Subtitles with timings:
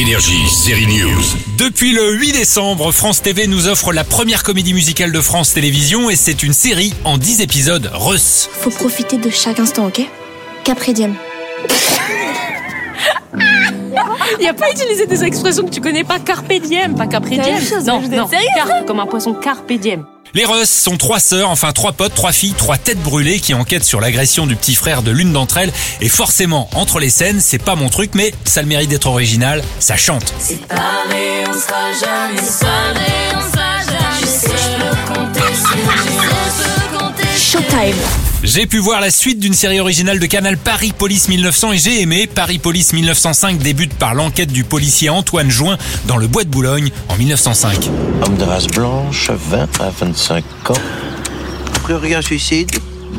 [0.00, 1.22] Énergie, série News.
[1.58, 6.08] Depuis le 8 décembre, France TV nous offre la première comédie musicale de France Télévisions
[6.08, 8.48] et c'est une série en 10 épisodes Russ.
[8.50, 10.00] Faut profiter de chaque instant, ok?
[10.64, 11.16] Capri diem.
[14.40, 17.60] Il a pas utilisé des expressions que tu connais pas, carpe diem, pas capri diem.
[17.60, 20.06] chose, non, non, carpe, comme un poisson carpe diem.
[20.32, 23.84] Les Russ sont trois sœurs, enfin trois potes, trois filles, trois têtes brûlées qui enquêtent
[23.84, 25.72] sur l'agression du petit frère de l'une d'entre elles.
[26.00, 29.62] Et forcément, entre les scènes, c'est pas mon truc, mais ça le mérite d'être original,
[29.80, 30.32] ça chante.
[38.42, 42.02] J'ai pu voir la suite d'une série originale de Canal Paris Police 1900 et j'ai
[42.02, 42.26] aimé.
[42.26, 46.90] Paris Police 1905 débute par l'enquête du policier Antoine Join dans le bois de Boulogne
[47.08, 47.90] en 1905.
[48.26, 50.74] Homme de race blanche, 20 à 25 ans.
[51.84, 52.70] Plus rien suicide,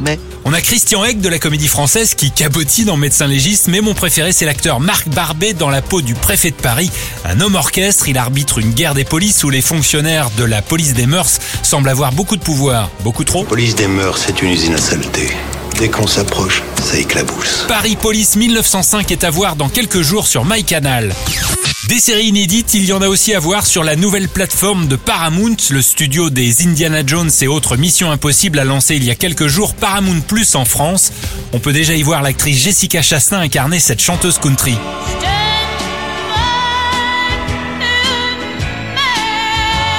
[0.03, 3.79] mais On a Christian Egg de la comédie française qui cabotine en médecin légiste, mais
[3.79, 6.89] mon préféré c'est l'acteur Marc Barbet dans la peau du préfet de Paris.
[7.25, 10.93] Un homme orchestre, il arbitre une guerre des polices où les fonctionnaires de la police
[10.93, 12.89] des mœurs semblent avoir beaucoup de pouvoir.
[13.03, 15.29] Beaucoup trop Police des mœurs, c'est une usine à saleté.
[15.77, 17.65] Dès qu'on s'approche, ça éclabousse.
[17.67, 21.13] Paris Police 1905 est à voir dans quelques jours sur MyCanal.
[21.91, 24.95] Des séries inédites, il y en a aussi à voir sur la nouvelle plateforme de
[24.95, 29.15] Paramount, le studio des Indiana Jones et autres Missions Impossibles a lancé il y a
[29.15, 31.11] quelques jours Paramount Plus en France.
[31.51, 34.77] On peut déjà y voir l'actrice Jessica Chastain incarner cette chanteuse country.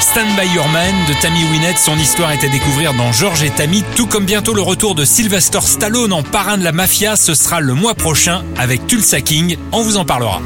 [0.00, 3.50] Stand By Your Man de Tammy Wynette, son histoire est à découvrir dans George et
[3.50, 7.34] Tammy, tout comme bientôt le retour de Sylvester Stallone en parrain de la mafia, ce
[7.34, 10.40] sera le mois prochain avec Tulsa King, on vous en parlera.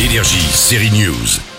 [0.00, 1.55] Énergie, série News.